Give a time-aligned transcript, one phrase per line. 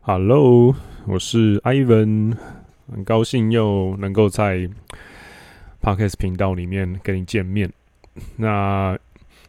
[0.00, 0.74] Hello，
[1.06, 2.36] 我是 Ivan，
[2.92, 4.68] 很高兴又能够在
[5.80, 7.72] Podcast 频道里面跟你见面。
[8.36, 8.98] 那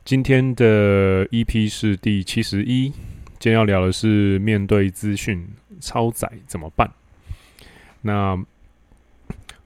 [0.04, 2.89] 今天的 EP 是第七十一，
[3.39, 5.47] 今天要聊的是面对资讯
[5.79, 6.90] 超载怎么办？
[8.01, 8.31] 那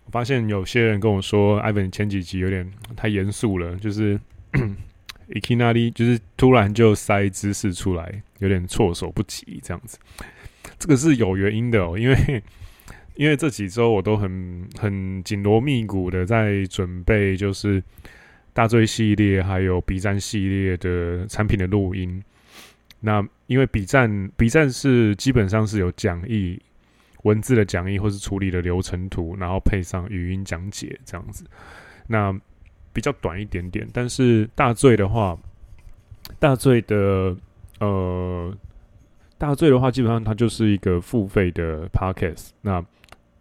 [0.05, 4.19] 我发现有些人跟我说，Ivan 前几集有点太严肃了，就是
[5.29, 9.99] いきなり就是突然就塞知识出来，有点措手不及这样子。
[10.78, 12.42] 这个是有原因的哦，因为
[13.16, 17.82] 因为这几周我都很很紧锣密鼓的在准备，就是
[18.52, 22.22] 大醉系列还有 B 站系列的产品的录音。
[23.00, 26.60] 那因为 B 站 B 站是基本上是有讲义、
[27.22, 31.44] 文字的讲义或是处理的流程图，然后配上语音讲解这样子，
[32.06, 32.32] 那
[32.92, 33.86] 比较短一点点。
[33.92, 35.38] 但是大醉的话，
[36.38, 37.36] 大醉的
[37.80, 38.56] 呃。
[39.36, 42.84] 大罪的话，基本上它就是一个付费的 podcast，那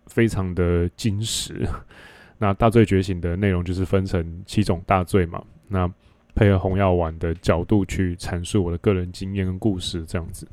[0.08, 1.68] 非常的精实。
[2.40, 5.90] 那大罪觉醒的内容就是分成七种大罪嘛，那
[6.36, 10.48] 配合红药丸的角度去阐述我的个人经验跟故事这样子。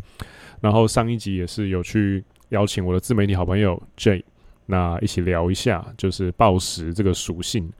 [0.60, 4.22] 然后上一集也是有去邀请我的自媒体好朋友 Jay，
[4.66, 7.72] 那一起聊一下就是暴食这个属性。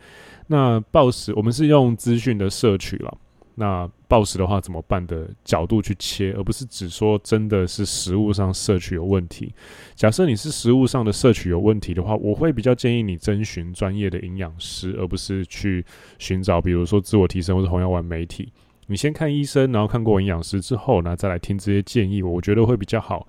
[0.46, 3.18] 那暴食我们是用资讯的摄取了。
[3.60, 9.52] 那暴食的话怎么办的角度去切，而不是只说真的是食物上摄取有问题。
[9.94, 15.84] 假设你是食物上的摄取有问题的话，我会比较建议你征询专业的营养师，而不是去
[16.18, 18.50] 寻找比如说自我提升或者红药丸媒体。
[18.86, 23.26] 你先看医生，然后看过营养师之后，那再来听这些建议，我觉得会比较好。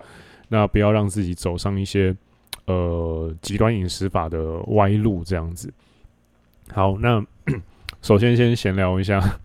[0.48, 2.16] 那不要让自己走上一些
[2.64, 5.70] 呃极端饮食法的歪路，这样子。
[6.72, 7.22] 好，那
[8.00, 9.38] 首先先闲聊一下。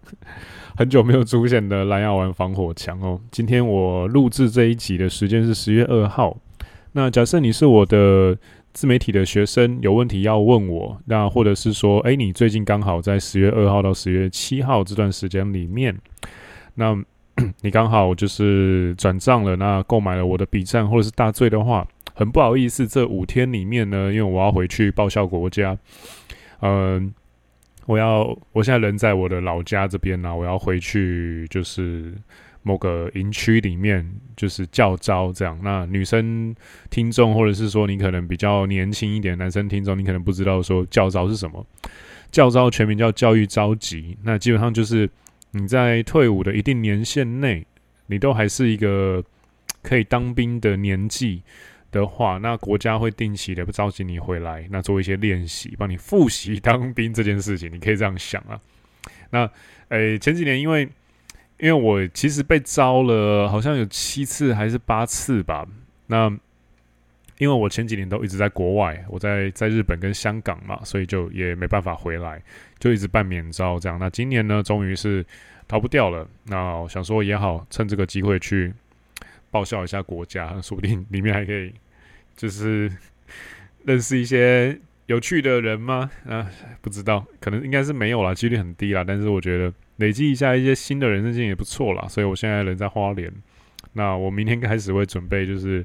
[0.77, 3.19] 很久没有出现的蓝药丸防火墙哦。
[3.31, 6.37] 今天我录制这一集的时间是十月二号。
[6.91, 8.37] 那假设你是我的
[8.73, 15.97] 自媒体的学生，有问题要问我，那或者是说，哎，你最近刚好在十月二号到十月七号这段时间里面，
[16.75, 16.95] 那
[17.61, 25.75] 你刚好就是转账了，那购买了我的笔站或者是大罪的话，很不好意思，这五天里面呢，因为我要回去报效国家，
[26.61, 27.11] 嗯。
[27.87, 32.13] 我要，我现在人在我的老家这边呢、我要回去，就是
[32.61, 34.05] 某个营区里面，
[34.35, 35.57] 就是教招这样。
[35.63, 36.53] 那女生
[36.89, 41.65] 听众，或者是说你可能比较年轻一点，男生听众，你可能不知道说教招是什么。
[42.29, 45.09] 教招全名叫教育召集，那基本上就是
[45.51, 47.65] 你在退伍的一定年限内，
[48.07, 49.23] 你都还是一个
[49.81, 51.41] 可以当兵的年纪。
[51.97, 58.59] 的话，那国家会定期的不召集你回来，那做一些练习，帮你复习当兵这件事情，你可以这样想啊。
[59.31, 59.49] 那，
[59.89, 60.87] 诶、前几年因为
[61.59, 65.67] 因为我其实被招了，好像有七次还是八次吧。
[66.05, 66.29] 那
[67.39, 72.41] 因为我前几年都一直在国外，我在在日本跟香港嘛，所以就也没办法回来，
[72.79, 73.97] 就一直办免招这样。
[73.97, 75.25] 那今年呢，终于是
[75.67, 76.27] 逃不掉了。
[76.45, 78.73] 那我想说也好，趁这个机会去。
[79.49, 81.73] 报效一下国家，说不定里面还可以，
[82.37, 82.89] 就是
[83.83, 86.09] 认识一些有趣的人吗？
[86.25, 86.47] 啊，
[86.81, 89.03] 不知道，可能应该是没有啦，几率很低啦。
[89.05, 92.07] 但是我觉得累积一下一些新的人生经验也不错啦。
[92.07, 93.29] 所以我现在人在花莲，
[93.93, 95.83] 那我明天开始会准备就是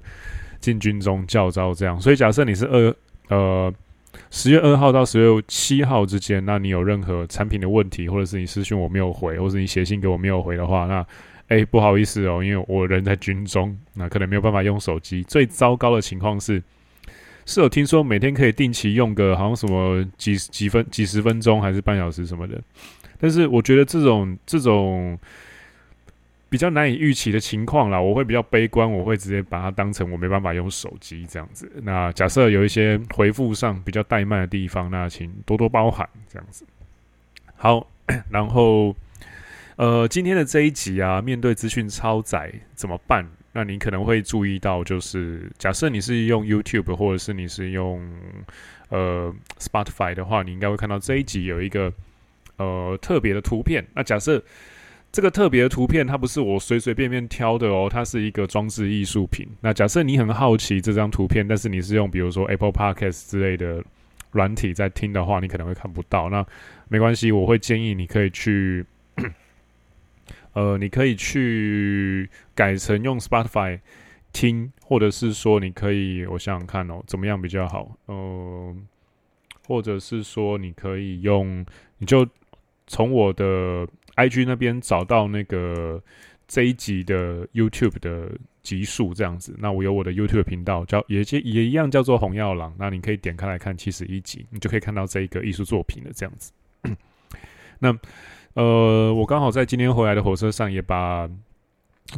[0.60, 1.98] 进军中教招这样。
[2.00, 2.94] 所以假设你是二
[3.28, 3.74] 呃
[4.30, 11.04] 十月二号到十月七号之间，那你有任何产品的问题，或者是你私讯我没有回，或者是你写信给我没有回的话，那。
[11.48, 15.22] 哎、不好意思哦，因为我人在军中，那可能没有办法用手机。
[15.25, 16.62] 最糟糕的情况是，
[17.44, 22.58] 是有听说每天可以定期用个好像什么几几分几十分钟还是半小时什么的，
[23.19, 25.19] 但是我觉得这种这种
[26.48, 31.70] 比较难以预期的情况啦，我会比较悲观，我会直接把它当成我没办法用手机这样子。
[31.82, 36.64] 那假设有一些回复上比较怠慢的地方，那请多多包涵这样子。
[37.56, 37.86] 好，
[38.31, 38.97] 然后。
[39.77, 43.27] 呃，今天的这一集啊，面对资讯超载怎么办？
[43.55, 48.02] 那你可能会注意到，就是假设你是用 YouTube 或者是你是用
[48.88, 51.93] 呃 Spotify 的话，你应该会看到这一集有一个
[52.56, 53.85] 呃特别的图片。
[53.94, 54.43] 那假设
[55.11, 59.46] 这个特别的图片它不是我随随便便挑的哦，它是一个装置艺术品。
[59.61, 63.85] 那假设你很好奇这张图片，但是你是用比如说 Apple Podcast 之类的
[64.31, 66.31] 软体在听的话，你可能会看不到。
[66.31, 66.46] 那
[66.88, 68.85] 没关系，我会建议你可以去。
[70.54, 73.81] 呃，你可以去改成用 Spotify
[74.32, 77.96] 听，或者是说你可以，我想想看哦，怎么样比较好？
[78.06, 78.76] 呃，
[79.66, 81.64] 或者是说你可以用，
[81.99, 82.26] 你就
[82.87, 86.02] 从我的 IG 那边找到那个
[86.46, 88.31] 这一集的 YouTube 的
[88.62, 89.55] 集数这样子。
[89.58, 92.75] 那我有我的 YouTube 频道，叫也也也一样叫做红药郎。
[92.78, 96.10] 那你可以点开来看七十一集，你就可以看到这一个艺术作品了。
[96.14, 96.52] 这样子。
[97.78, 97.98] 那
[98.54, 101.28] 呃，我刚好在今天回来的火车上也把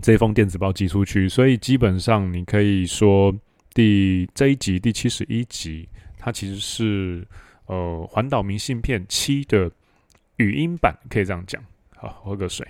[0.02, 3.32] 这封电子报寄出去，所以基本上你可以说
[3.72, 5.88] 第这一集第七十一集，
[6.18, 7.24] 它其实是
[7.66, 9.70] 呃环岛明信片七的
[10.38, 11.62] 语音版，可以这样讲。
[11.94, 12.66] 好，喝个水。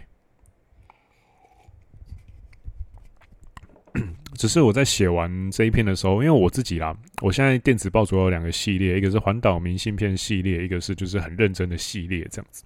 [4.37, 12.63] 只是我在写完这一篇的时候，因为我自己啦，我现在电子报主要有两个系列，一个是环岛明信片系列，一个是就是很认真的系列这样子。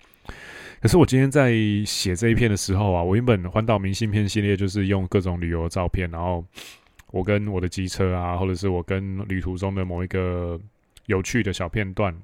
[0.80, 1.52] 可是我今天在
[1.84, 6.44] 写这一篇的时候啊，我原本环岛明信片系列就是用各种旅游照片，然后
[7.10, 10.60] 我跟我的机车啊，或者是我跟旅途中的某一个
[11.06, 12.14] 有趣的小片段。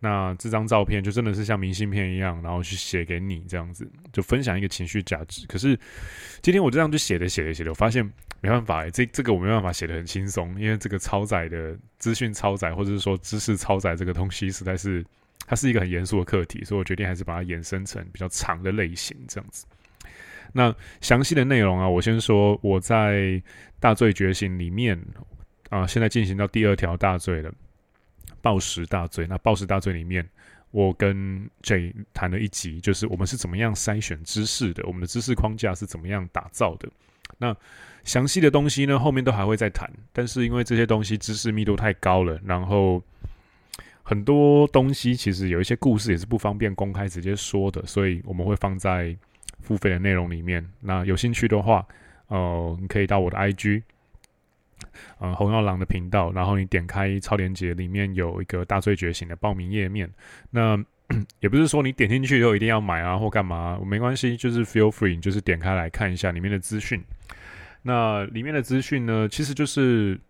[0.00, 5.46] 那这张照片就真的是像明信片一样，然后去写给你这样子，就分享一个情绪价值。
[5.46, 5.78] 可是
[6.42, 8.04] 今天我这样就写的写的写的，我发现
[8.42, 15.02] 没办法，这这个我没办法写的很轻松，因为这个超载的资讯超载，或者是说知识超载这个东西，实在是
[15.46, 19.66] 它是一个很严肃的课题，所以我决定还是把它衍生成比较长的类型这样子。
[20.52, 23.42] 那详细的内容啊，我先说我在
[23.80, 25.00] 大罪觉醒里面
[25.68, 27.52] 啊，现在进行到第二条大罪了。
[28.40, 30.22] 暴食大罪，那暴食大罪里面，
[30.70, 36.86] 我跟 J 谈了一集，就是我们是怎么样筛选知识的，我们的知识框架是怎么样打造的。
[37.38, 37.56] 那
[38.04, 39.90] 详细的东西呢，后面都还会再谈。
[40.12, 43.02] 但是因为这些东西知识密度太高了，然后
[44.04, 49.16] 很多东西其实有一些故事也是不方便公开直接说的，所以我们会放在
[49.60, 50.64] 付费的内容里面。
[50.80, 51.84] 那有兴趣的话，
[52.28, 53.82] 呃，你可以到我的 IG。
[55.18, 60.08] 呃，红药郎的频道，然后你点开超链接，里面有一个大罪觉醒的报名页面。
[60.50, 60.78] 那
[61.40, 67.02] 也不是说你点进去以后一定要买啊或干嘛，没关系，就是 feel free，就是点开来看一下里面的资讯。
[67.82, 70.20] 那里面的资讯呢，其实就是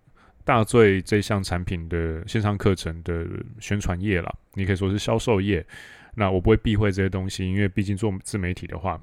[0.44, 3.26] 大罪这项产品的线上课程的
[3.58, 5.66] 宣传页了，你可以说是销售页。
[6.14, 9.00] 那我不会避讳这些东西，因为毕竟做自媒体的话。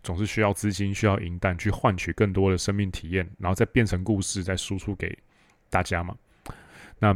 [0.00, 5.18] 总是需要资金，需要银弹去换取更多的生命体验，然后再变成故事，再输出给
[5.68, 6.16] 大家嘛。
[7.00, 7.12] 那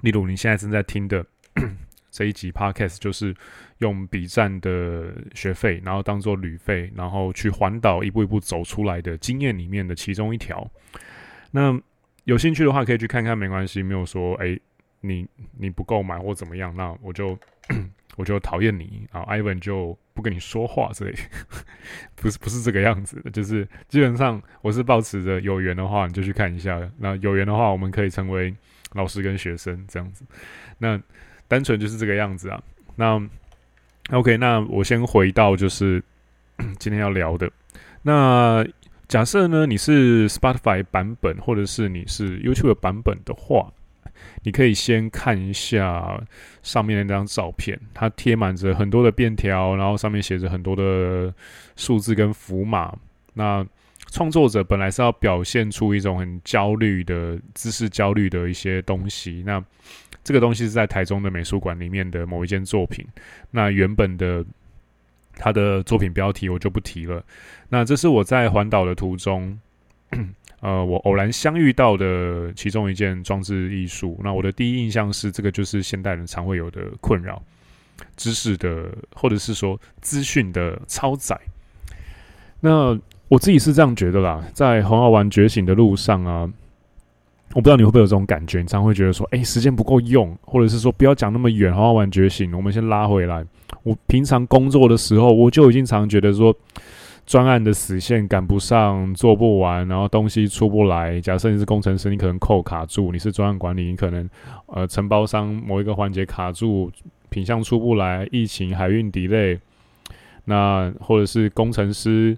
[0.00, 1.26] 例如你现在正在听的
[2.08, 3.34] 这一集 Podcast，就是
[3.78, 10.70] 用笔战的学费，然后当做旅费，然后去环岛一步一步走出来的经验里面的其中一条。
[11.50, 11.78] 那
[12.24, 13.82] 有兴趣的话，可以去看看，没关系。
[13.82, 14.58] 没有说，哎，
[15.00, 15.26] 你
[15.58, 17.38] 你不购买或怎么样，那我就。
[18.16, 21.14] 我就讨厌你啊，Ivan 就不跟你说话之类，
[22.16, 28.54] 不是不是这个样子的，就是基本上我是保持着有缘的话你就去看一下，那有缘的话我们可以成为
[28.92, 30.24] 老师跟学生这样子，
[30.76, 31.00] 那
[31.48, 32.62] 单纯就是这个样子啊。
[32.96, 33.22] 那
[34.10, 36.02] OK，那我先回到就是
[36.78, 37.50] 今天要聊的，
[38.02, 38.66] 那
[39.10, 43.72] 假设呢你是 Spotify 版本或者是你是 YouTube 版本的话。
[44.42, 46.22] 你可以先看一下
[46.62, 51.34] 上面那张照片，它贴满着很多的便条，然后上面写着很多的
[51.74, 52.94] 数字跟符码。
[53.32, 53.66] 那
[54.10, 59.42] 创作者本来是要表现出一种很焦虑的知识焦虑的一些东西。
[59.46, 59.62] 那
[60.22, 63.06] 这个东西是在台中的美术馆里面的某一件作品。
[63.50, 64.44] 那原本的
[65.40, 67.24] 他的作品标题我就不提了。
[67.70, 69.58] 那这是我在环岛的途中。
[70.60, 77.42] 呃，我偶然相遇到的其中一件装置艺术，那我的第一印象是，这个就是现代人常会有的困扰，
[78.14, 81.40] 知识的或者是说资讯的超载。
[82.60, 86.52] 那我自己是这样觉得啦，在红药丸觉醒的路上啊，
[87.54, 93.44] 我不知道你会不会有这种感觉，你常会觉得说，哎，时间不够用，或者是说不要讲那么远，好好玩觉醒，我们先拉回来。
[93.82, 96.54] 我平常工作的时候，我就已经常觉得说。
[97.26, 101.20] 专案的死线赶不上，做不完，然后东西出不来。
[101.20, 104.28] 假设你是工程师，你可能扣卡住；你是专案管理，你可能
[104.66, 106.90] 呃承包商某一个环节卡住，
[107.28, 109.60] 品相出不来，疫情海运 delay。
[110.46, 112.36] 那或者是工程师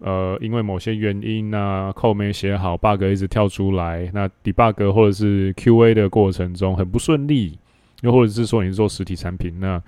[0.00, 4.10] 呃因为某些原因那 code 没写好，bug 一直跳出来。
[4.12, 7.58] 那 debug 或者是 QA 的过程中很不顺利，
[8.02, 9.82] 又或者是说你是做实体产品，那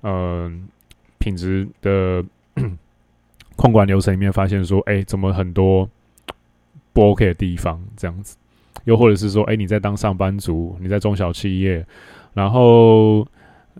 [0.00, 0.52] 呃
[1.18, 2.24] 品质的。
[3.54, 5.88] 控管流程里面发现说，哎、怎么很多
[6.92, 7.80] 不 OK 的地方？
[7.96, 8.36] 这样子，
[8.84, 11.86] 又或者是说，哎、你在当上班族，你在中小企业，
[12.32, 13.24] 然后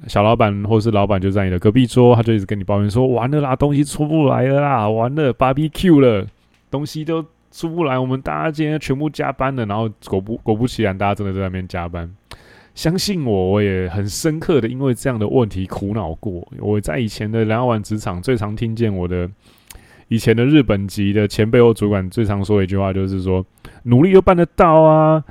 [0.06, 6.26] 小老板或是老板就在你的隔壁桌，他就一直跟你抱怨说，完了啦，东西出不来了啦，完了，BBQ 了，
[6.70, 12.10] 东西都出不来，我们大家今天全部加班了，然后果不果不其然，大家真的在那边加班。
[12.74, 16.46] 相信我，我也很深刻的因为这样的问题苦恼过。
[16.58, 19.30] 我在以前的两万职场最常听见我的。
[20.08, 23.42] 以前的日本籍的前辈或主管最常说的一句话就是说
[23.84, 25.24] ：“努力就办得到啊，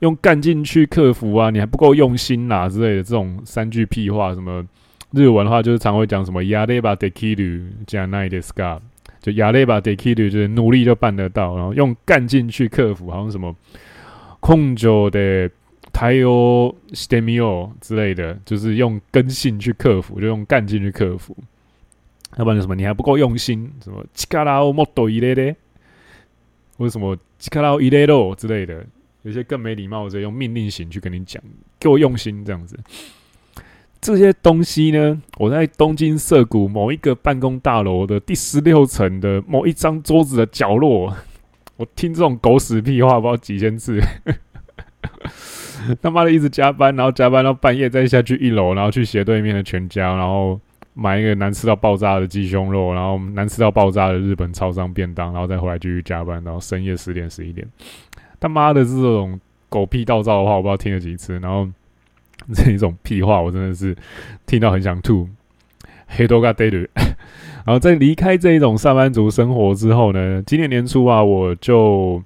[0.00, 4.34] 用干劲去克服啊，你还不够用心啦、啊、之类的这种三句屁话。
[4.34, 4.64] 什么
[5.12, 8.80] 日文的话就是常会讲什么やればできるじゃないですか，
[9.22, 13.54] 就やればできる就是努力就办得到，然后用干劲去克服，好像什么
[14.40, 15.50] 根性で
[15.92, 21.36] 対応してみよう之类的，就是用根性去克服，就用干劲去克服。”
[22.36, 25.54] 要不然就什么你还不够用心，什么力をもっと入れて，
[26.76, 28.84] 或者什么力を入れろ之类的，
[29.23, 31.41] 有些更没礼貌，直接用命令型去跟你讲，
[31.79, 32.79] 给我用心这样子。
[34.01, 41.13] 这些东西呢，我在东京涩谷某一个办公大楼的第十六层的某一张桌子的角落，
[41.75, 43.99] 我听这种狗屎屁话不知道几千次，
[46.01, 50.59] 他妈的一直加班，然后加班到半夜再下去一楼，然后去斜对面的全家，然后。
[50.95, 57.65] 买一个难吃到爆炸的鸡胸肉，然后难吃到爆炸的日本超商便当，然后再回来继续加班，然后深夜十点十一点，
[58.39, 61.67] 他妈的这种狗屁倒灶的话，我不知道听了几次，然后
[62.53, 63.95] 这一种屁话，我真的是
[64.45, 65.27] 听到很想吐。
[66.07, 66.89] 黑多嘎对对，
[67.65, 72.23] 然后在离开这一种上班族生活之后呢，今年年初啊，我就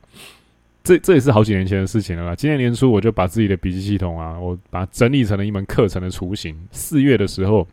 [0.83, 2.35] 这这也是好几年前的事情了啦。
[2.35, 6.55] 今年年初我就把自己的笔记系统啊，我把它整理成了一门课程的雏形。
[6.71, 7.67] 四月的时候。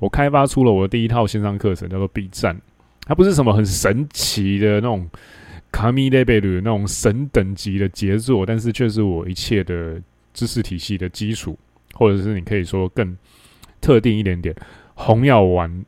[0.00, 2.60] 我开发出了我的第一套线上课程，叫做 B 站。
[3.06, 5.08] 它不是什么很神奇的那种
[5.74, 10.00] 卡米雷贝鲁那种神等级的杰作，但是却是我一切的
[10.32, 11.58] 知识体系的基础，
[11.94, 13.16] 或者是你可以说更
[13.80, 14.54] 特定一点点，
[14.94, 15.84] 红药丸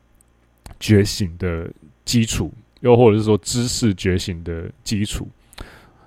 [0.77, 1.71] 觉醒的
[2.03, 5.25] 基础，又或者是说知识觉醒的基础。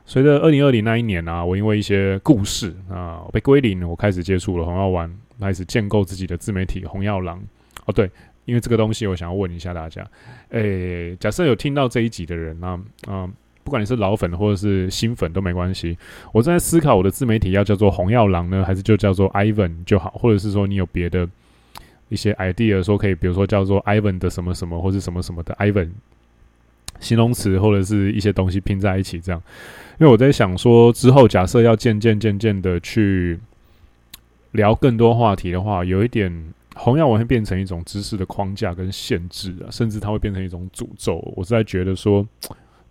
[0.05, 5.11] 随着二零二零那一年啊，我因为一些故事啊，被归零，我开始接触了红药丸，
[5.41, 7.43] 开始建构自己的自媒体红药郎。
[7.87, 8.11] 哦，对，
[8.45, 10.07] 因为这个东西，我想要问一下大家，
[10.51, 13.33] 诶，假设有听到这一集的人呢，嗯，
[13.65, 15.97] 不管你是老粉或者是新粉都没关系。
[16.33, 21.29] 我正在思考我的自媒体要叫做红药郎呢，还是就叫做 Ivan 就好，或者是说你有别的
[22.09, 25.91] 一些 idea，说可以，比如说叫做 Ivan 的什么什么，或是什么什么的 Ivan
[26.99, 29.43] 形容词，或者是一些东西拼在一起这样。
[29.99, 33.39] 因为我在想说，之后假设要渐渐渐渐的去
[34.53, 36.53] 聊更多话题的话，有一点。
[36.77, 41.17] 红药丸会变成一种知识的框架跟限制啊，甚至它会变成一种诅咒。
[41.37, 42.27] 我是在觉得说，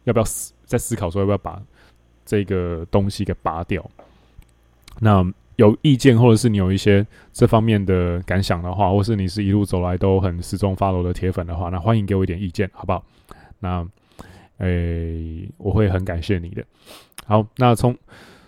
[0.03, 1.61] 要不要死在思考说要不要把
[2.23, 3.83] 这个东西给拔掉？
[4.99, 13.03] 那有意见或者是你有一些这方面的感想的话，或是你是一路走来都很始终 follow 的铁粉的话，那欢迎给我一点意见，好不好？
[13.59, 13.85] 那
[14.59, 16.63] 诶、我会很感谢你的。
[17.25, 17.97] 好，那从。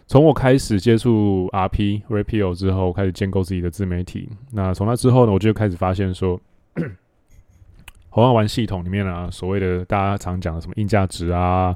[0.08, 4.28] 从我开始接触 RP Rapio 之后，开始建构自己的自媒体。
[4.51, 6.38] 那从那之后呢，我就开始发现说，
[8.12, 11.75] 红药丸系统里面啊，所谓的大家常讲的什么硬价值啊，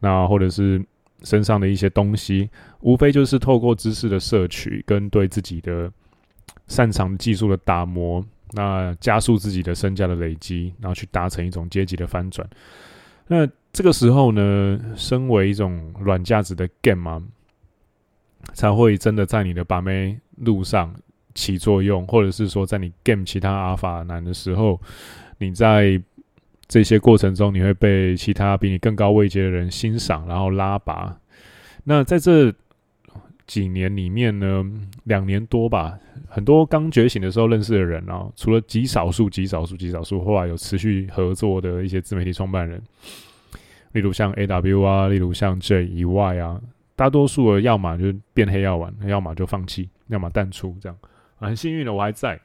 [0.00, 0.82] 那或者是
[1.24, 2.48] 身上的一些东西，
[2.80, 5.92] 无非就是透过知识的摄取跟对自己的
[6.66, 12.48] 擅长技术的打磨，那加速自己的身价的累积，然后去达成一种阶级的翻转。
[13.26, 17.22] 那这个时候呢，身为一种软价值的 game 啊。
[18.52, 20.94] 才会真的在你的把妹路上
[21.34, 24.78] 起作用，或者是说，在你 game 其他阿法男的时候，
[25.44, 26.00] 你在
[26.66, 31.16] 这些过程中，你会被其他比你更高位阶的人欣赏，然后拉拔。
[31.84, 32.52] 那在这
[33.46, 34.64] 几年里面呢，
[35.04, 35.98] 两年多吧，
[36.28, 42.82] 很多刚觉醒的时候认识的人啊，除了极少数、极少数、极少数，后来有持续合作的一些自媒体创办人，
[43.92, 46.60] 例如像 AW 啊，例如像 J 以外啊。
[46.96, 50.96] 大多数的要么就变黑药丸，要么就放弃，要么淡出，这样。
[51.40, 52.40] 很幸运的我还在，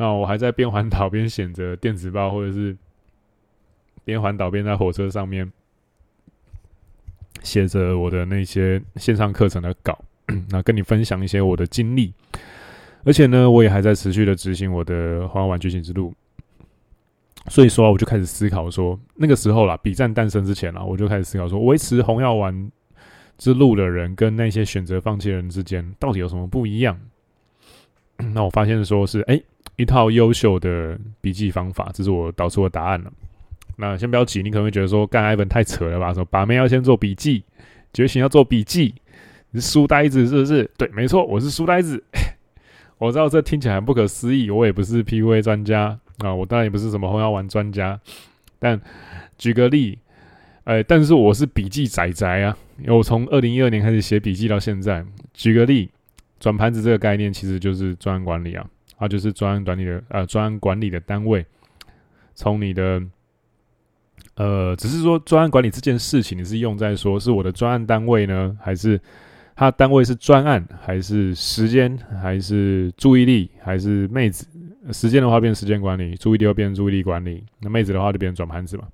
[0.00, 2.74] 那我还在边环岛边写着电子报，或者是
[4.02, 5.52] 边环岛边在火车上面
[7.42, 10.02] 写着我的那些线上课程的稿，
[10.48, 12.14] 那跟你分享一些我的经历。
[13.04, 16.14] 而且呢，我也还在持续的执行我的红药丸觉醒之路。
[17.48, 22.72] 所以说，我就开始思考说，那个时候啦，笔战诞生之前啦，我就开始思考说，维持红药丸。
[23.38, 27.00] 之路的人跟那些选择放弃的人之间到底有什么不一样？
[28.34, 29.40] 那我发现说是哎、
[29.80, 33.12] 一套优秀的笔记方法，这是我导出的答案了。
[33.76, 36.12] 那先不要急，你可能会觉得说干 Ivan 太扯了吧？
[36.12, 37.42] 说把妹要先做笔记，
[37.92, 38.94] 觉醒要做笔记，
[39.50, 40.70] 你是书呆子是不是？
[40.76, 42.02] 对，没错，我是书呆子。
[42.98, 47.98] 我知道这听起来很不可思议，我也不是 PUA 专家啊，我当然也不是什么红药丸专家，
[48.58, 48.80] 但
[49.38, 49.98] 举个例。
[50.64, 52.56] 哎、但是我是笔记仔仔啊！
[52.78, 55.04] 因为我从二零一二年开始写笔记到现在。
[55.34, 55.90] 举个例，
[56.38, 58.64] 转盘子这个概念其实就是专案管理啊，
[59.00, 61.44] 它就是专案管理的呃专案管理的单位。
[62.34, 63.02] 从你的
[64.36, 69.00] 呃，只是说专案管理这件事情，你是用在说是我的专案单位呢，还是
[69.56, 74.46] 他单位是专案，还是时间，还是注意力，还是妹子？
[74.92, 78.86] 时间的话变时间管理，注意力又变注意力管理，那妹子的话就变成转盘子嘛。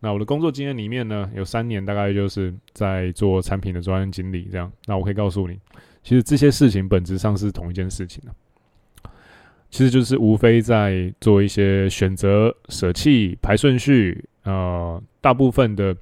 [0.00, 4.70] 那我的工作经验里面呢，有三年大概就是在做产品的专案经理这样。
[4.84, 5.58] 那我可以告诉你，
[6.02, 8.30] 其实这些事情本质上是同一件事情的，
[9.74, 14.24] 其实就是无非在做一些选择、舍弃、排顺序。
[14.44, 15.92] 呃，大部分的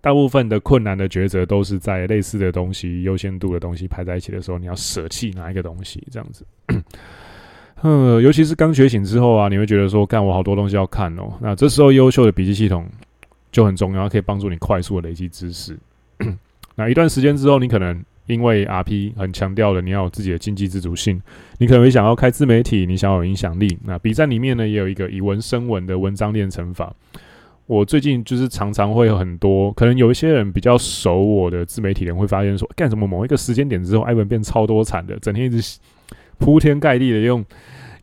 [0.00, 6.42] 大部分的困难的抉择都是在类似的东西、优先度的东西排在一起的时候，你要舍弃哪一个东西这样子。
[7.82, 11.36] 嗯， 尤其是刚觉醒之后啊，你会觉得说，干我好多东西要看哦。
[11.42, 12.88] 那这时候优秀的笔记系统
[13.52, 15.78] 就很重要，可以帮助你快速的累积知识。
[16.76, 21.20] 那一段时间之后，你可能因为 RP 很强调了你要有自己的经济自主性，
[21.58, 23.78] 你可能会想要开自媒体，你想要有影响力。
[23.84, 26.94] 那笔战里面呢，也有一个以文生文的文章练成法。
[27.66, 35.78] 我最近就是常常会有很多，可能有一些人比较熟我的自媒体人会发现说，干什么某一个时间点之后，艾文变超多产的，整天一直
[36.38, 37.44] 铺天盖地的用。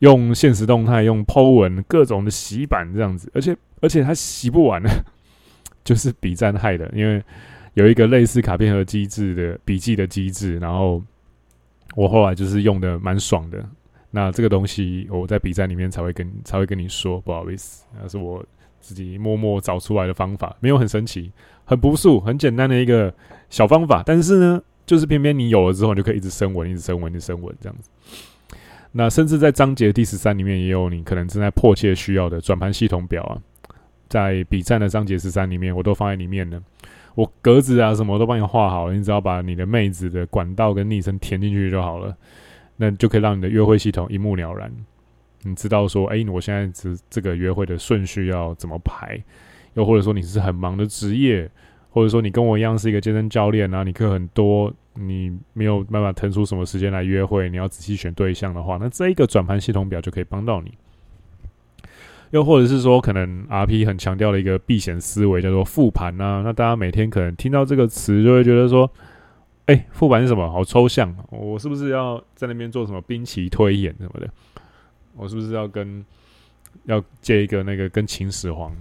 [0.00, 4.90] 用现实动态，用 po 文，各种的洗版这样子，而且而且它洗不完呢，
[5.84, 6.90] 就是笔战害的。
[6.92, 7.22] 因为
[7.74, 11.02] 有一个类似卡片盒机制的笔记的机制，然后
[11.94, 13.64] 我后来就是用的蛮爽的。
[14.10, 18.44] 那这个东西我在笔战里面才会跟才会跟你说，不好意思，那是我
[18.78, 21.32] 自己默默找出来的方法，没有很神奇，
[21.64, 23.12] 很朴素，很简单的一个
[23.48, 24.02] 小方法。
[24.04, 27.88] 但是呢，就是偏偏你有了之后，你就可以一直升文，一直升文，一直升文这样子。
[28.90, 33.40] 那甚至在章节第十三里面也有你可能正在迫切需要的转盘系统表啊，
[34.10, 36.62] 在笔战的章节十三里面，我都放在里面了。
[37.14, 42.16] 我格子啊什么都帮你画好了，你只要把你的妹子的管道跟昵称填进去就好了，
[42.76, 44.72] 那就可以让你的约会系统一目了然。
[45.42, 49.22] 你知道说，哎、我现在这这个约会的顺序要怎么排？
[49.74, 51.50] 又或者说你是很忙的职业，
[51.90, 54.72] 或者说你跟我一样是一个健身教练啊，你课很多。
[54.94, 60.70] 你没有办法腾出什么时间来约会，你要仔细选对象的话，那这一个转盘系统表就可以帮到你。
[62.32, 68.90] 又或者是说，可能 RP 很强调的一个避险思维叫做复盘啊，那大家每天可能听到这个词就会觉得说，
[69.66, 70.50] 哎、欸，复盘是什么？
[70.50, 74.28] 好抽象，我是不是要在那边做什么兵棋推演什么的？
[75.14, 76.04] 我是不是要跟
[76.86, 78.74] 要借一个那个跟秦始皇？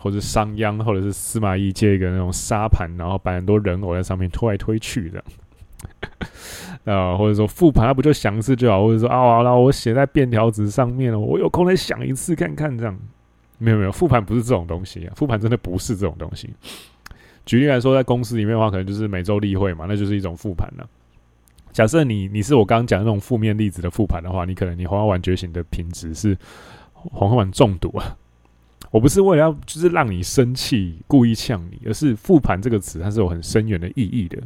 [0.00, 5.22] 或者商鞅，或者是司马懿借一个那种沙盘，然后摆很多人偶在上面推来推去的，
[6.84, 12.98] 啊，或者说复盘，它不就想一次就好，或者说啊，然后我写在便条纸上面了，我有空再想一次看看，这样
[13.58, 16.50] 没有没有，复盘不是这种东西啊，复盘真的不是这种东西。
[17.44, 20.88] 举例来说，在公司里面的话，可能就是每周例会嘛，那就是一种复盘了。
[21.72, 26.36] 假设你你是我刚刚讲那种负面例子的复盘的话，你可能你黄花丸觉醒的品质是
[26.92, 28.16] 黄花丸中毒啊。
[28.90, 34.38] 我不是为了要就是让你生气，故意呛你，而是复盘这个词它是有很深远的意义的。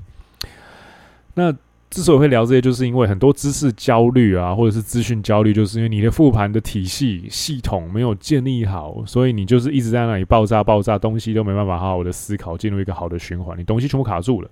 [1.34, 1.52] 那
[1.90, 14.50] 之所以会聊这些，就是因为很多知识焦虑啊，或者是资讯焦虑，就是因为你的复盘的体系系统没有建立好，所以你就是一直在那里爆炸爆炸，东西都没办法好好的思考，进入一个好的循环，你东西全部卡住了。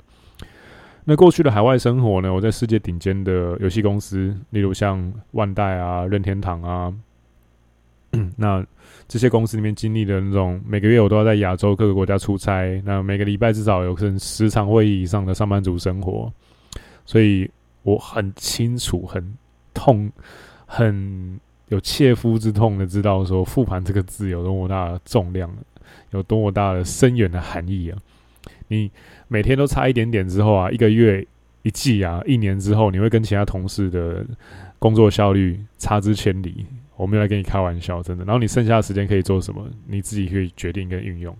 [1.04, 2.32] 那过去的海外生活呢？
[2.32, 6.92] 我在世界顶尖的游戏公司，例如像万代啊、任天堂啊。
[8.36, 8.62] 那
[9.08, 16.30] 这些公司里面经历的那种，每个月我都要在亚洲各个国家出差，那每个礼拜至少有成十场会议以上的上班族生活，
[17.11, 17.51] 所以
[17.83, 19.35] 我很清楚、很
[19.75, 20.12] 痛、
[20.64, 25.53] 很有切肤之痛的知道说，复盘这个字有多么大的重量，
[26.12, 27.99] 有多么大的深远的含义啊！
[28.68, 28.88] 你
[29.27, 31.27] 每天都差一点点之后啊，一个月、
[31.62, 34.25] 一季啊，一年之后，你会跟其他同事的
[34.79, 36.64] 工作效率差之千里。
[36.94, 38.25] 我没有来跟你开玩笑，真的。
[38.25, 39.68] 然后你剩下的时间可以做什么？
[39.88, 41.37] 你自己可以决定跟运用。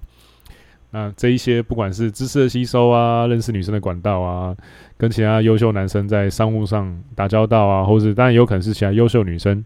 [0.92, 4.57] 那这一些不管是知识的吸收啊，认识女生的管道啊，
[4.96, 9.64] 跟其他优秀男生在商务上打交道啊，或是当然有可能是其他优秀女生，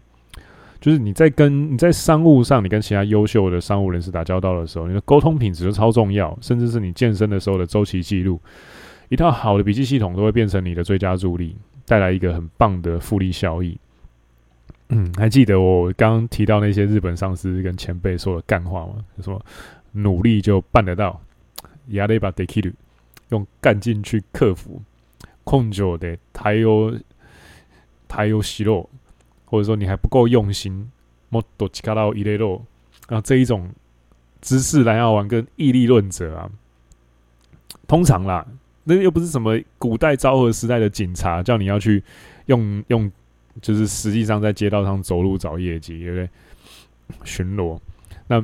[0.79, 8.39] 就是你在跟你在商务上，你跟其他优秀的商务人士打交道的时候，你的沟通品质就超重要，甚至是你健身的时候的周期记录，
[9.09, 11.55] 一套好的笔记系统都会变成你的最佳助力，
[11.87, 13.75] 带来一个很棒的复利效益。
[14.89, 18.93] 嗯，还记得我刚提到那些日本上司跟前辈说的干话吗？
[19.17, 19.43] 就说
[19.94, 21.20] 努力就办得到，
[21.88, 22.74] やればできる，
[23.28, 24.82] 用干劲去克服，
[25.44, 27.00] 根性で対応
[28.08, 28.88] 対応しろ，
[29.46, 30.90] 或者说你还不够用心，
[31.30, 32.62] もっと力を入れろ。
[33.08, 33.70] 啊，这一种
[34.40, 36.50] 知识蓝药丸跟毅力论者啊，
[37.86, 38.46] 通常啦，
[38.84, 42.02] 那又不是什么古代昭和时代的警察，叫你要去
[42.46, 43.10] 用用。
[43.60, 46.30] 就是实际上在街道上走路找业绩，对不对？
[47.24, 47.78] 巡逻，
[48.28, 48.40] 那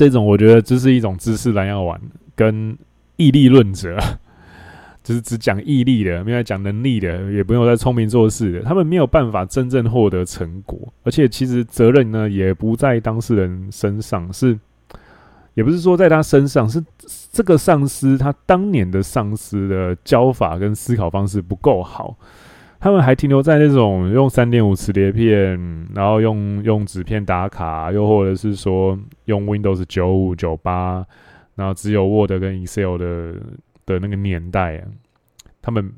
[0.00, 2.00] 这种我觉得这是一种知识蓝药丸
[2.34, 2.74] 跟
[3.16, 3.98] 毅力论者，
[5.04, 14.58] 就是只讲毅力的，没有讲能力的，也不用再聪明做事的，他们没有办法真正获得成果，而且其实责任呢也不在当事人身上，是
[15.52, 16.82] 也不是说在他身上，是
[17.30, 22.16] 这个上司他当年的上司的教法跟思考方式不够好。
[22.80, 31.06] 他们还停留在那种用三点五磁碟片，然后用用纸片打卡，又或者是说用 Windows 九五九八，
[31.54, 33.34] 然后只有 Word 跟 Excel 的
[33.84, 34.82] 的那个年代。
[35.60, 35.92] 他们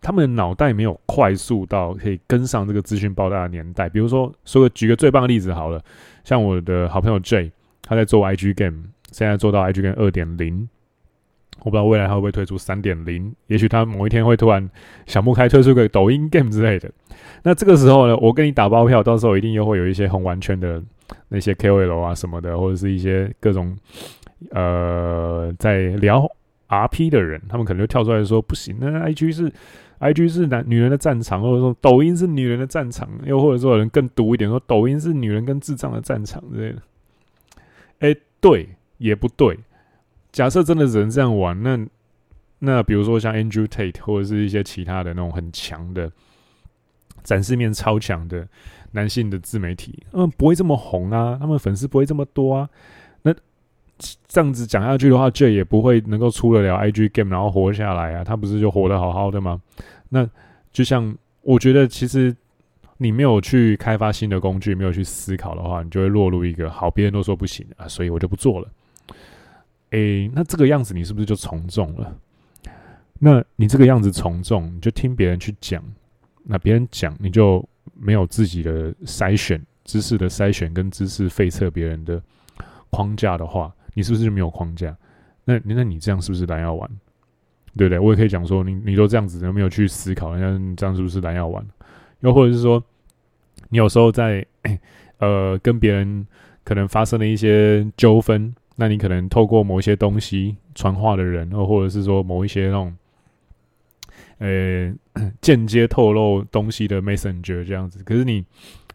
[0.00, 3.88] 他们的脑袋没有快速到可以跟上这个资讯爆炸的年代。
[3.88, 5.82] 比如说，说举个最棒的例子好了，
[6.22, 7.50] 像我的好朋友 J，
[7.82, 10.68] 他在做 IG Game，现在做到 IG Game 二点零。
[11.64, 14.68] 我不知道未来他会不会推出三点零，也许他某一天会突然
[15.06, 16.90] 想不开推出个抖音 game 之类的。
[17.44, 20.82] 那这个时候呢，我跟你打包票，到时候一定又会有一些红丸圈的
[21.28, 23.76] 那些 KOL 啊什么的，或者是一些各种
[24.50, 26.28] 呃在聊
[26.68, 29.52] RP 的人，他们可能就跳出来说不行，那 IG 是
[30.00, 36.82] IG 是男女人的战场，或者说抖音是女人的战场，又或者说有人更毒一点说抖音是女人跟智障的战场之类的。
[38.00, 39.56] 哎，对，也不对。
[40.32, 41.78] 假设真的只能这样玩，那
[42.58, 46.10] 那比如说像 Andrew Tate 或者是一些其他的那种很强的
[47.22, 48.48] 展示面超强的
[48.92, 52.68] 男性的自媒体，他们不会这么红啊，他们粉丝不会这么多啊。
[53.22, 53.34] 那
[54.26, 58.24] 这样子讲下去的话，J 也不会能够出得了 IG Game 然后活下来啊。
[58.24, 59.60] 他不是就活得好好的吗？
[60.08, 60.28] 那
[60.72, 62.34] 就像我觉得，其实
[62.96, 68.68] 你没有去开发新的工具，没有去思考的话，你就会落入一个好，别人都说不行啊，所以我就不做了。
[69.92, 72.18] 诶、那这个样子你是不是就从众了？
[73.18, 75.82] 那你这个样子从众，你就听别人去讲，
[76.42, 82.20] 那别人讲你就没有自己的筛选知识的筛选跟知识废测别人的
[82.90, 84.96] 框架的话，你是不是就没有框架？
[85.44, 86.90] 那那你这样是不是蓝药丸？
[87.76, 87.98] 对不对？
[87.98, 90.36] 我也可以讲说，你你都这样子，有没有去思考？
[90.36, 91.64] 那你这样是不是蓝药丸？
[92.20, 92.82] 又或者是说，
[93.68, 94.44] 你有时候在
[95.18, 96.26] 呃跟别人
[96.64, 98.54] 可能发生了一些纠纷。
[98.76, 102.96] 那你可能透过某一些东西传话的人，或者是说某一些那种，
[104.38, 104.94] 呃，
[105.40, 108.02] 间接透露东西的 messenger 这样子。
[108.02, 108.44] 可是你，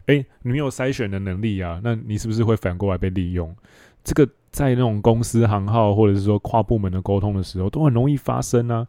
[0.08, 3.56] 哎、你没有筛选的能力啊，那你是不是会反过来被利用？
[4.04, 8.88] 这个在那种公司行号或者是说跨部门的沟通的时候，都很容易发生啊。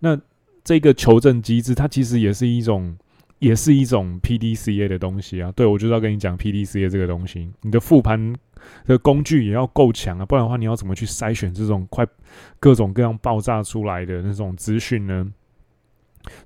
[0.00, 0.18] 那
[0.64, 2.96] 这个求证机制，它其实也是一种，
[3.38, 5.52] 也是一种 PDCA 的东西啊。
[5.56, 8.34] 对，我就是要跟你讲 PDCA 这个东西，你的复盘。
[8.86, 12.04] 的工具也要够强啊，不然的话，你要怎么去筛选这种快
[12.58, 15.24] 各种各样爆炸出来的那种资讯呢？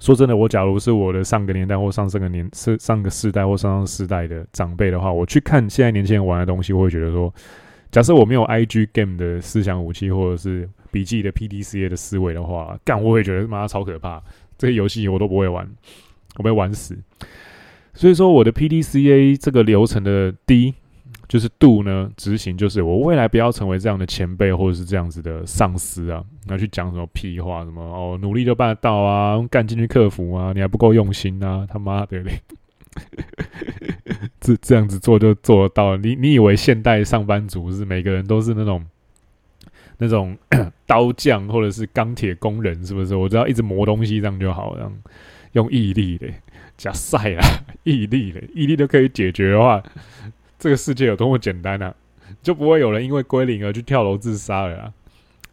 [0.01, 7.33] 说真的，我假如是我的上个年代或上上个年是上个世代或上上世代的长辈的话，我去看现在年轻人玩的东西，我会觉得说，
[7.91, 14.23] 假设我没有 IG game 的思想武器或者是笔记的 PDCA 的思维的话，干我会觉得妈超可怕，
[14.59, 15.67] 这些游戏我都不会玩，
[16.37, 16.99] 我被玩死。
[17.95, 20.75] 所以说，我的 PDCA 这个流程的 D。
[21.27, 32.21] 就是度呢，执行就是我未来不要成为这样的前辈或者是这样子的上司啊，那去讲什么屁话，什么哦努力就办得到啊，干进去克服啊，你还不够用心啊，他妈的，
[34.41, 35.97] 这这样子做就做得到？
[35.97, 38.85] 你你以为现代上班族是每个人都是那种
[39.99, 40.37] 那种
[40.85, 43.15] 刀匠或者是钢铁工人是不是？
[43.15, 44.93] 我只要一直磨东西这样就好，这样
[45.53, 46.29] 用毅力的
[46.77, 47.41] 加赛啊，
[47.85, 49.83] 毅力的毅力都可以解决的话。
[50.59, 51.95] 这个世界有多么简单啊，
[52.43, 54.93] 就不会有人因为归零而去跳楼自杀了啊。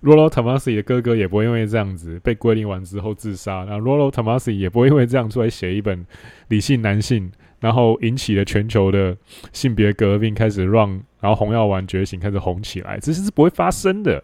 [0.04, 6.06] Rollo Tomassi 的哥哥也不会因为这样子被归零完之后自杀，然后 Rollo Tomassi 也不会因为这样出来写一本
[6.50, 7.32] 理性男性，
[7.62, 9.16] 然后引起了全球的
[9.54, 14.24] 性别革命，开始让然后红药丸觉醒，开始红起来，这些是不会发生的。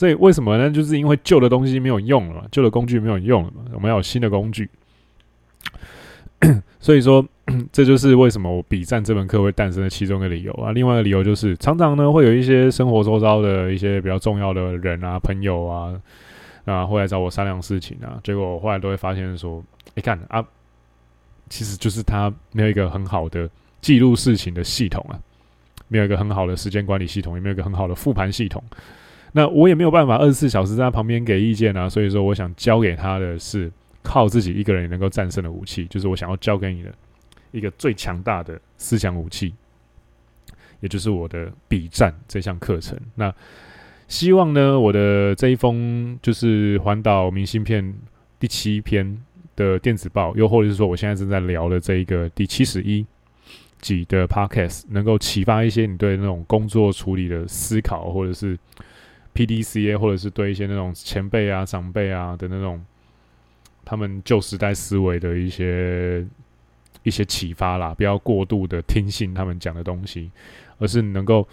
[0.00, 0.70] 所以为什么呢？
[0.70, 4.66] 就是因为旧的东西没有用了嘛，旧的工具没有用了嘛，我们要有新的工具。
[6.80, 7.22] 所以说。
[7.72, 10.70] 这就是为什么我笔战这门课会诞生的其中一个理由啊。
[10.70, 16.00] 另外一个理由就是，常常呢会有一些生活周遭的一些比较重要的人啊、朋友啊
[16.64, 18.20] 啊，会来找我商量事情啊。
[18.22, 19.60] 结果我后来都会发现说，
[19.96, 20.44] 你看啊，
[21.48, 25.18] 其实就是他没有一个很好的记录事情的系统啊，
[25.88, 28.62] 没有一个很好的时间管理系统，也没有一个很好的复盘系统。
[29.32, 31.88] 那我也没有办法二十四小时在他旁边给意见啊。
[31.88, 33.70] 所以说，我想教给他的是
[34.02, 36.92] 靠自己一个人能够战胜的武器，就是我想要教给你的。
[37.52, 39.52] 一个最强大的思想武器，
[40.78, 42.96] 也就是我的笔战这项课程。
[43.16, 43.34] 那
[44.06, 47.92] 希望呢，我的这一封就是环岛明信片
[48.38, 49.20] 第七篇
[49.56, 53.04] 的电子报，又或者是说我现在正在聊的这一个第七十一
[53.80, 58.56] 集的 podcast 能够启发一些你对那种工作处理的思考，或者是
[59.34, 62.84] PDCA，或者是对一些那种前辈啊、长辈啊的那种
[63.84, 66.26] 他们旧时代思维的一些
[67.02, 70.30] 一些启发啦，不要过度的听信他们讲的东西，
[70.78, 71.46] 而是你能够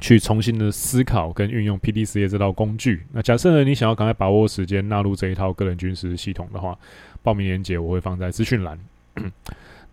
[0.00, 3.04] 去重新的思考跟运用 PDCA 这套工具。
[3.12, 6.78] 那假设呢，你想要赶快把握时间纳入这一套个人军事系统的话，
[7.22, 8.78] 报名链接我会放在资讯栏。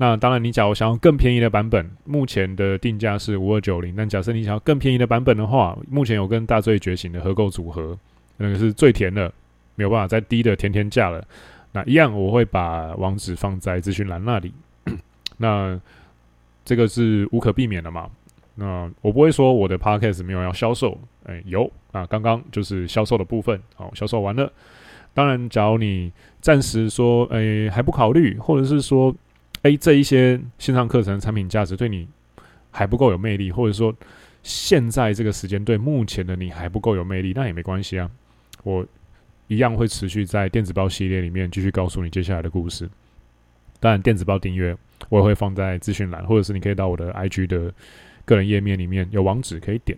[0.04, 3.96] 那当然，你假如想要更便宜的版本，目前的定价是五二九零。
[3.96, 7.98] 但假设你想要更便宜的版本的话，目前有跟大醉觉醒的合购组合，
[8.36, 9.32] 那个是最甜的，
[9.76, 11.26] 没有办法再低的甜甜价了。
[11.72, 14.54] 那一样，我会把网址放在资讯栏那里。
[15.40, 15.80] 那
[16.66, 18.10] 这个是无可避免的嘛？
[18.56, 24.52] 那我不会说我的 podcast 没有要销售，哎、有啊，刚刚就是销售的部分，好，销售完了。
[25.14, 26.12] 当然，假如你
[26.42, 29.16] 暂时说，哎、欸，还不考虑，或者是说。
[29.64, 32.08] 诶，这一些线上课程产品价值对你
[32.72, 33.94] 还不够有魅力，或者说
[34.44, 38.10] 现在这个时间对目前的你还不够有魅力，那也没关系啊。
[38.64, 38.86] 我
[39.48, 42.90] 一样会持续在电子报系列里面继续告诉你接下来的故事。
[43.80, 44.76] 当然，电子报订阅
[45.10, 47.74] 我也会放在资讯栏，或者是你可以到我的 IG 的
[48.26, 49.98] 个人页面里面有网址可以点。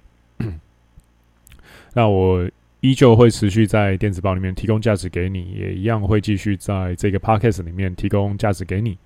[1.93, 2.49] 那我
[2.81, 8.97] 依旧会持续在电子报里面提供价值给你，也一样会继续在这个 Podcast 里面提供价值给你。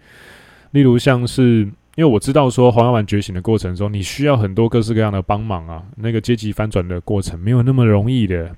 [0.71, 1.61] 例如，像是
[1.95, 5.83] 因为我知道说黄药丸觉醒的过程中，你需要很多各式各样的帮忙啊。
[5.95, 8.55] 那个阶级翻转的过程没有那么容易的，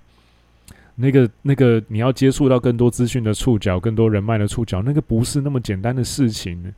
[0.96, 6.74] 那个那个你要接触到更多资讯的触角，更多人脉的触角，那个不是那么简单的事情。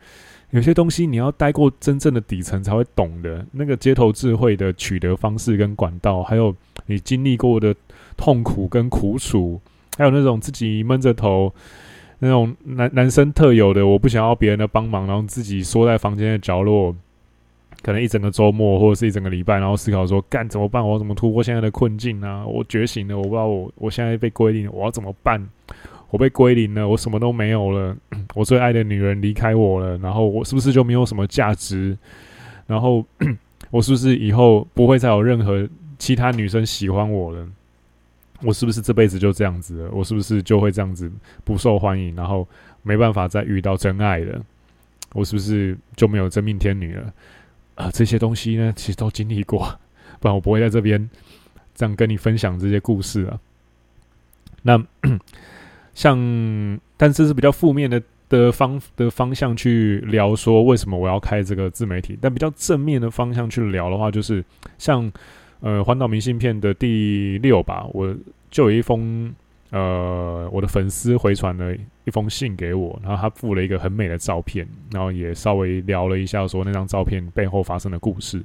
[0.52, 3.44] 有些东西你要待过真正的底层才会懂的。
[3.52, 7.76] 那个街头智慧的取得方式跟管道，还有你经历过的
[8.16, 9.60] 痛苦跟苦楚，
[9.98, 11.52] 还有那种自己闷着头。
[12.24, 16.96] 那种男男生特有的，我不想要别人的帮忙，然后自己缩在房间的角落，
[17.82, 20.88] 可能一整个周末或者是一整个礼拜，然后思考说干怎么办？
[20.88, 22.46] 我怎么突破现在的困境呢、啊？
[22.48, 25.46] 我觉醒了，我不知道我我现在被归零，我要怎么办？
[26.12, 27.94] 我被归零了，我什么都没有了，
[28.36, 31.98] 我最爱的女人离开我了，然后我是不是就没有什么价值？
[32.68, 33.04] 然后
[33.70, 37.46] 我是不是以后不会再有任何其他女生喜欢我了？
[38.42, 39.92] 我是不是这辈子就这样子了？
[39.92, 41.10] 我是不是就会这样子
[41.46, 42.46] 不受欢迎，然后
[42.82, 44.42] 没办法再遇到真爱了？
[45.14, 47.14] 我是不是就没有真命天女了？
[47.76, 49.80] 啊、这些东西呢，其实都经历过，
[50.20, 51.10] 不然我不会在这边
[51.74, 53.40] 这样跟你分享这些故事啊。
[54.64, 54.84] 那
[55.94, 56.18] 像，
[56.98, 62.18] 但这是比较负面的的方的方向去聊，说为什么我要开这个自媒体？
[62.20, 64.44] 但比较正面的方向去聊的话，就是
[64.78, 65.10] 像。
[65.64, 68.14] 呃，环岛明信片的第六吧，我
[68.52, 69.34] 就有一封
[69.70, 71.74] 呃，我的粉丝回传了
[72.04, 78.44] 一封信给我，然后他附了一个很美的照片，然后也稍微聊了一下说那张照片背后发生的故事。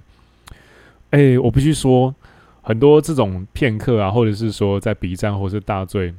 [1.10, 2.14] 哎、我必须说，
[2.62, 6.14] 很多这种片刻啊，或者是说在 B 站或是大醉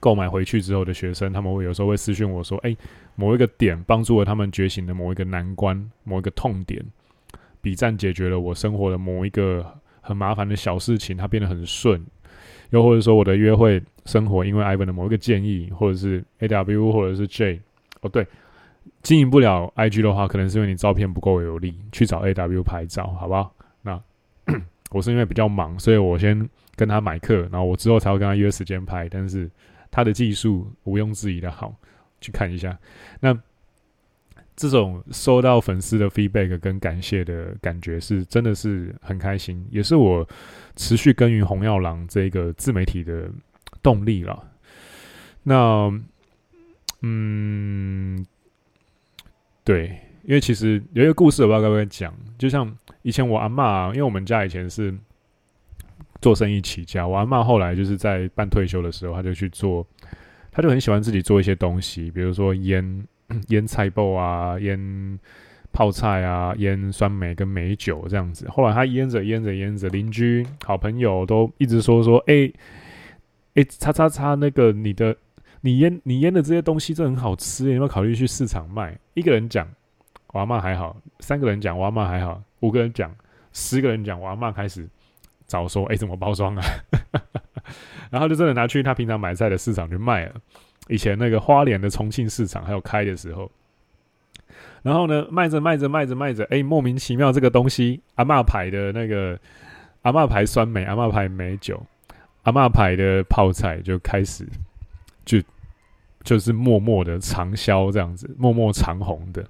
[0.00, 2.74] 购买回去之后的学生，他们会有时候会私讯我说，哎、
[3.14, 6.82] 某一个点帮助了他们觉醒的某一个难关，某一个痛点
[7.60, 9.81] ，B 站解决了我生活的某一个。
[10.02, 12.04] 很麻烦的小事情，它变得很顺，
[12.70, 17.62] 又或者说我的约会生活，因为 Ivan 的某一个建议，或者是 AW 或者是 J，
[18.02, 18.26] 哦对，
[19.00, 23.54] 经营不了 IG 的话，可能是因为你照片不够有力，去找 AW 拍照，好不好？
[23.80, 23.98] 那
[24.90, 29.50] 我是因为比较忙，所以我先跟他买课，然后我之后才会跟他约时间拍，但是
[29.90, 31.74] 他的技术毋庸置疑的好，
[32.20, 32.78] 去看一下。
[33.20, 33.34] 那。
[34.54, 40.28] 这种收到粉丝的 feedback 跟感谢的感觉，是真的是很开心，也是我
[40.76, 43.30] 持续耕耘红药郎这个自媒体的
[43.82, 44.44] 动力了。
[45.42, 45.90] 那，
[47.00, 48.24] 嗯，
[49.64, 52.14] 对，因为其实有一个故事，我不知道该不该讲。
[52.36, 54.94] 就像以前我阿嬷，因为我们家以前是
[56.20, 59.86] 做生意起家，我阿嬷后来就是在半退休的时候，他就去做，
[60.50, 63.06] 他就很喜欢自己做一些东西，比如说腌。
[63.48, 65.18] 腌菜脯啊，腌
[65.72, 68.48] 泡菜啊，腌酸梅跟梅酒这样子。
[68.48, 72.54] 后来他腌着腌着腌着，邻居好朋友都一直说说，哎、欸、
[73.54, 75.16] 哎、叉叉叉，那个你的
[75.62, 78.98] 你腌你腌的这些东西真的很好吃，有没有考虑去市场卖？
[79.14, 79.66] 一个人讲，
[80.28, 83.14] 我阿嬷还好；三个人讲，我阿嬷还好；五个人讲，
[83.52, 84.86] 十个人讲，我阿嬷开始
[85.46, 86.62] 找说，哎、怎么包装啊？
[88.10, 90.34] 然后就真的拿去他平常买菜的市场去卖了。
[90.88, 93.50] 以前那个花莲的重庆市场还有开的时候，
[94.82, 99.38] 然后呢，卖着卖着卖着卖着，哎，莫名其妙这个东西，阿嬷牌的那个
[100.02, 101.80] 阿嬷牌酸梅，阿嬷牌梅酒，
[102.42, 104.46] 阿嬷牌的泡菜就开始
[105.24, 105.38] 就
[106.24, 109.44] 就是默默的长销这样子，默默长红的。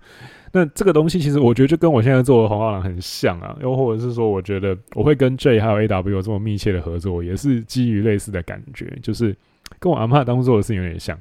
[0.55, 9.35] 那这个东西其实我觉得就跟我现在做的黄画廊很像啊，又或者是说，我觉得我会跟 J 还有 AW 有这么密切的合作，也是基于类似的感觉，就是
[9.79, 11.19] 跟我阿嬷当初做的事情有点像。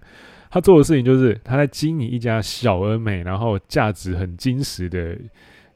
[0.50, 5.18] 他做的事情就是他在经营一家小而美，然后价值很坚实的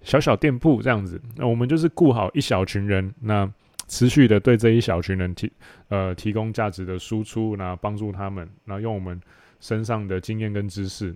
[0.02, 1.22] 小小店铺这样子。
[1.36, 3.50] 那我们就是雇好一小群人，那
[3.88, 5.52] 持续的对这一小群人提
[5.90, 9.20] 呃提供价值的输出，那帮助他们，然后用我们
[9.60, 11.16] 身上的经验跟知识。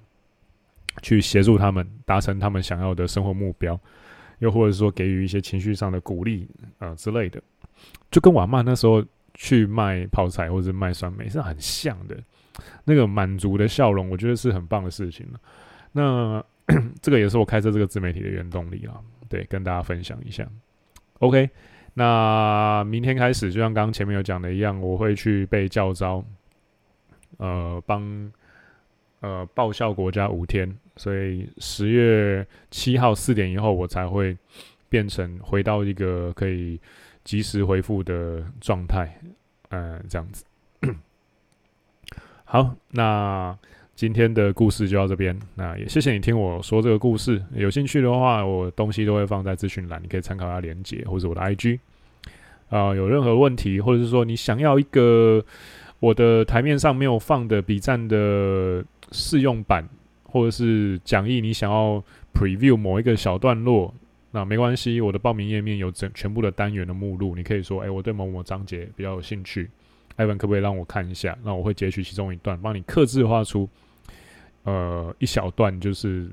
[1.04, 3.80] 去协助他们达成他们想要的生活目标，
[4.40, 7.42] 又或者说给予一些情绪上的鼓励啊、呃、之类的，
[8.12, 9.02] 就跟我妈那时候
[9.40, 12.18] 去卖泡菜或者卖酸梅是很像的，
[12.84, 15.26] 那个满足的笑容，我觉得是很棒的事情。
[15.94, 16.44] 那
[17.02, 19.00] 这个也是我开设这个自媒体的原动力啊，
[19.30, 20.46] 对，跟大家分享一下。
[21.20, 21.50] OK，
[21.94, 26.22] 那明天开始，就像刚刚前面有讲的一样，我会去被教招，
[27.38, 28.32] 呃，帮。
[29.22, 34.38] 呃，报效国家五天，所以十月七号四点以后，我才会
[34.90, 36.80] 变成回到一个可以
[37.24, 39.18] 及时回复的状态。
[39.70, 40.44] 嗯、呃，这样子。
[42.44, 43.58] 好，那
[43.96, 45.40] 今天的故事就到这边。
[45.56, 47.42] 那也谢谢你听我说这个故事。
[47.54, 51.80] 有兴趣的话，我东西都会放在资讯栏，你可以参考一下连接或者我的 IG。
[52.70, 55.44] 啊、有任何问题，或者是说你想要一个
[56.00, 58.84] 我的台面上没有放的 B 站的。
[59.12, 59.90] 试用版
[60.24, 63.92] 或者是讲义，你想要 preview 某一个小段落，
[64.32, 69.70] 那没关系，我的报名页面有整全部的单元的目录，你可以说，哎、我对某某章节比较有兴趣
[70.18, 71.38] 艾文可不可以让我看一下？
[71.44, 73.68] 那我会截取其中一段，帮你刻字画出
[74.64, 76.30] 呃一小段，就是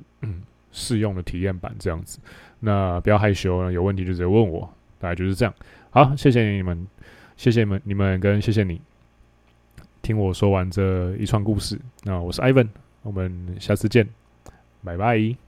[0.72, 2.18] 试用的体验版这样子。
[2.60, 5.54] 那不要害羞，有问题就直接问我，大概就是这样。
[5.90, 6.86] 好，谢谢你们，
[7.36, 8.80] 谢谢你们，你们跟谢谢你。
[10.02, 12.68] 听我说完这一串故事，那我是 Ivan，
[13.02, 14.08] 我们下次见，
[14.84, 15.45] 拜拜。